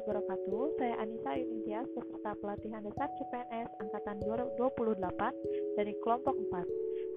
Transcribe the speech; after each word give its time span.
wabarakatuh. 0.00 0.80
Saya 0.80 0.96
Anissa 1.04 1.36
Yunintias, 1.36 1.84
peserta 1.92 2.32
pelatihan 2.40 2.80
dasar 2.80 3.12
CPNS 3.20 3.68
Angkatan 3.76 4.16
28 4.24 4.56
dari 5.76 5.92
kelompok 6.00 6.32
4. 6.48 6.64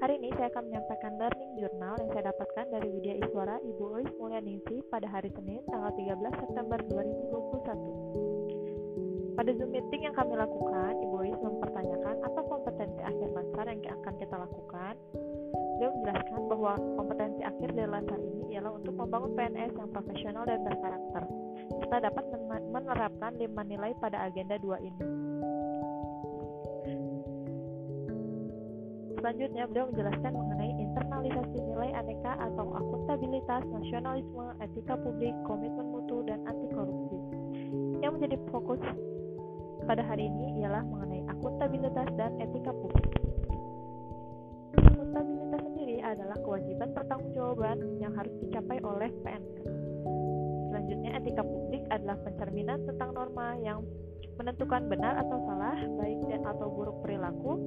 Hari 0.04 0.20
ini 0.20 0.36
saya 0.36 0.52
akan 0.52 0.68
menyampaikan 0.68 1.16
learning 1.16 1.64
journal 1.64 1.96
yang 2.04 2.12
saya 2.12 2.36
dapatkan 2.36 2.68
dari 2.68 2.92
Widya 2.92 3.16
Iswara 3.24 3.64
Ibu 3.64 3.96
Ois 3.96 4.12
Mulyaningsi 4.20 4.84
pada 4.92 5.08
hari 5.08 5.32
Senin 5.40 5.64
tanggal 5.72 5.96
13 5.96 6.44
September 6.44 6.84
2021. 6.92 9.32
Pada 9.34 9.50
Zoom 9.56 9.72
meeting 9.72 10.04
yang 10.04 10.16
kami 10.20 10.36
lakukan, 10.36 11.00
Ibu 11.00 11.16
Ois 11.24 11.40
mempertanyakan 11.40 12.28
apa 12.28 12.42
kompetensi 12.44 13.00
akhir 13.00 13.32
lansar 13.32 13.72
yang 13.72 13.80
akan 14.04 14.14
kita 14.20 14.36
lakukan. 14.36 15.00
Beliau 15.78 15.92
menjelaskan 15.98 16.42
bahwa 16.50 16.74
kompetensi 16.98 17.42
akhir 17.42 17.70
dari 17.74 17.90
lansar 17.90 18.20
ini 18.22 18.54
ialah 18.54 18.72
untuk 18.78 18.94
membangun 18.94 19.34
PNS 19.34 19.72
yang 19.74 19.90
profesional 19.90 20.44
dan 20.46 20.62
berkarakter 20.62 21.24
serta 21.82 21.98
dapat 22.10 22.26
menerapkan 22.74 23.32
lima 23.38 23.62
nilai 23.66 23.92
pada 24.02 24.30
agenda 24.30 24.58
dua 24.62 24.78
ini. 24.82 25.04
Selanjutnya, 29.24 29.64
beliau 29.72 29.88
menjelaskan 29.88 30.32
mengenai 30.36 30.72
internalisasi 30.84 31.58
nilai 31.64 31.96
aneka 31.96 32.36
atau 32.44 32.76
akuntabilitas, 32.76 33.64
nasionalisme, 33.72 34.52
etika 34.60 35.00
publik, 35.00 35.32
komitmen 35.48 35.88
mutu, 35.96 36.28
dan 36.28 36.44
anti 36.44 36.68
korupsi. 36.76 37.18
Yang 38.04 38.12
menjadi 38.20 38.38
fokus 38.52 38.84
pada 39.88 40.04
hari 40.04 40.28
ini 40.28 40.60
ialah 40.60 40.84
mengenai 40.84 41.24
akuntabilitas 41.32 42.08
dan 42.20 42.36
etika 42.44 42.76
publik. 42.76 43.03
Harus 48.24 48.36
dicapai 48.48 48.80
oleh 48.80 49.12
PNS 49.22 49.84
Selanjutnya, 50.74 51.12
etika 51.22 51.44
publik 51.46 51.86
adalah 51.94 52.18
pencerminan 52.26 52.82
tentang 52.90 53.14
norma 53.14 53.54
yang 53.62 53.86
menentukan 54.42 54.90
benar 54.90 55.22
atau 55.22 55.38
salah, 55.46 55.78
baik 56.02 56.18
dan 56.34 56.42
atau 56.50 56.66
buruk 56.66 56.98
perilaku, 57.06 57.62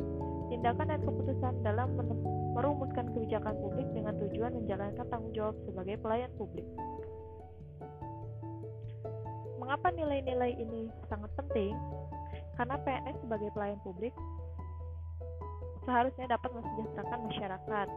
tindakan 0.50 0.90
dan 0.90 1.00
keputusan 1.06 1.54
dalam 1.62 1.94
merumuskan 2.52 3.06
kebijakan 3.14 3.54
publik 3.62 3.86
dengan 3.94 4.18
tujuan 4.20 4.58
menjalankan 4.58 5.06
tanggung 5.06 5.30
jawab 5.38 5.54
sebagai 5.70 5.96
pelayan 6.02 6.32
publik. 6.34 6.66
Mengapa 9.62 9.94
nilai-nilai 9.94 10.58
ini 10.58 10.90
sangat 11.06 11.30
penting? 11.38 11.78
Karena 12.58 12.74
PNS 12.82 13.16
sebagai 13.22 13.54
pelayan 13.54 13.78
publik 13.86 14.12
seharusnya 15.86 16.26
dapat 16.34 16.50
mensejahterakan 16.50 17.20
masyarakat, 17.30 17.88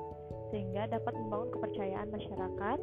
sehingga 0.53 0.81
dapat 0.93 1.13
membangun 1.17 1.49
kepercayaan 1.57 2.09
masyarakat 2.13 2.79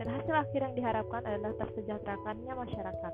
dan 0.00 0.06
hasil 0.16 0.32
akhir 0.32 0.60
yang 0.64 0.74
diharapkan 0.78 1.22
adalah 1.28 1.52
tersejahterakannya 1.60 2.52
masyarakat. 2.56 3.12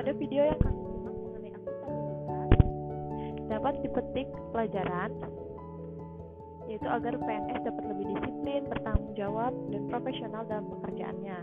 Pada 0.00 0.10
video 0.16 0.42
yang 0.48 0.60
kami 0.64 0.80
simak 0.80 1.12
mengenai 1.12 1.52
akuntabilitas, 1.60 2.56
dapat 3.52 3.74
dipetik 3.84 4.28
pelajaran 4.56 5.12
yaitu 6.70 6.86
agar 6.86 7.18
PNS 7.18 7.66
dapat 7.66 7.84
lebih 7.90 8.06
disiplin, 8.14 8.62
bertanggung 8.70 9.12
jawab, 9.18 9.50
dan 9.74 9.82
profesional 9.90 10.46
dalam 10.46 10.70
pekerjaannya. 10.70 11.38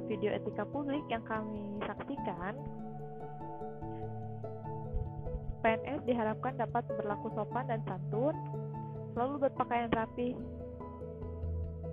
Dalam 0.00 0.16
video 0.16 0.32
etika 0.32 0.64
publik 0.64 1.04
yang 1.12 1.20
kami 1.28 1.76
saksikan, 1.84 2.56
PNS 5.60 6.00
diharapkan 6.08 6.56
dapat 6.56 6.88
berlaku 6.88 7.28
sopan 7.36 7.68
dan 7.68 7.84
santun, 7.84 8.32
selalu 9.12 9.44
berpakaian 9.44 9.92
rapi, 9.92 10.32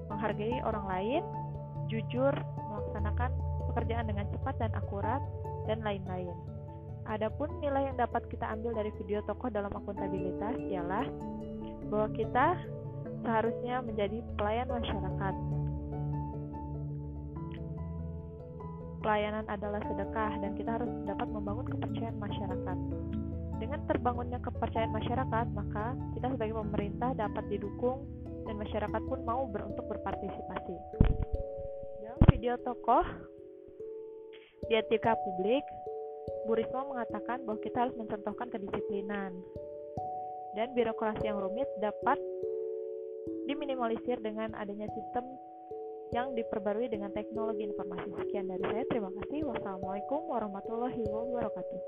menghargai 0.07 0.55
orang 0.63 0.87
lain, 0.87 1.23
jujur, 1.91 2.31
melaksanakan 2.71 3.27
pekerjaan 3.75 4.07
dengan 4.07 4.23
cepat 4.31 4.55
dan 4.55 4.71
akurat, 4.79 5.19
dan 5.67 5.83
lain-lain. 5.83 6.31
Adapun 7.11 7.59
nilai 7.59 7.91
yang 7.91 7.99
dapat 7.99 8.23
kita 8.31 8.47
ambil 8.55 8.71
dari 8.71 8.95
video 9.03 9.19
tokoh 9.27 9.51
dalam 9.51 9.75
akuntabilitas 9.75 10.55
ialah 10.63 11.03
bahwa 11.91 12.07
kita 12.15 12.55
seharusnya 13.19 13.83
menjadi 13.83 14.23
pelayan 14.39 14.71
masyarakat. 14.71 15.56
Pelayanan 19.07 19.47
adalah 19.47 19.79
sedekah 19.87 20.35
dan 20.43 20.51
kita 20.59 20.67
harus 20.67 20.91
dapat 21.07 21.31
membangun 21.31 21.63
kepercayaan 21.63 22.19
masyarakat. 22.19 22.77
Dengan 23.55 23.79
terbangunnya 23.87 24.35
kepercayaan 24.43 24.91
masyarakat, 24.91 25.45
maka 25.55 25.95
kita 26.11 26.27
sebagai 26.35 26.59
pemerintah 26.59 27.15
dapat 27.15 27.47
didukung 27.47 28.03
dan 28.43 28.59
masyarakat 28.59 29.01
pun 29.07 29.23
mau 29.23 29.47
ber 29.47 29.63
untuk 29.63 29.87
berpartisipasi. 29.87 30.75
Dalam 32.03 32.19
video 32.35 32.59
tokoh 32.59 33.07
di 34.67 34.75
etika 34.75 35.15
publik, 35.15 35.63
Bu 36.43 36.59
Risma 36.59 36.83
mengatakan 36.91 37.47
bahwa 37.47 37.63
kita 37.63 37.87
harus 37.87 37.95
mencontohkan 37.95 38.51
kedisiplinan 38.51 39.31
dan 40.59 40.67
birokrasi 40.75 41.31
yang 41.31 41.39
rumit 41.39 41.71
dapat 41.79 42.19
diminimalisir 43.47 44.19
dengan 44.19 44.51
adanya 44.59 44.91
sistem 44.91 45.23
yang 46.15 46.31
diperbarui 46.35 46.87
dengan 46.87 47.11
teknologi 47.11 47.67
informasi. 47.67 48.09
Sekian 48.23 48.47
dari 48.47 48.63
saya, 48.63 48.85
terima 48.87 49.11
kasih. 49.11 49.43
Wassalamualaikum 49.47 50.21
warahmatullahi 50.31 51.01
wabarakatuh. 51.03 51.79